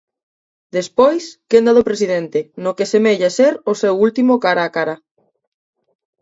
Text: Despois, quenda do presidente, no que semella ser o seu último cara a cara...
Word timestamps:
Despois, 0.77 1.23
quenda 1.51 1.75
do 1.77 1.87
presidente, 1.89 2.39
no 2.63 2.75
que 2.77 2.89
semella 2.93 3.29
ser 3.37 3.53
o 3.71 3.73
seu 3.81 3.93
último 4.07 4.33
cara 4.45 4.61
a 4.65 4.73
cara... 4.77 4.95